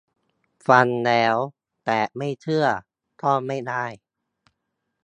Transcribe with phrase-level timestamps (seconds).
[0.67, 1.35] ฟังแล้ว
[1.85, 2.65] แต่ไม่เชื่อ
[3.21, 3.85] ก็ไม่ได้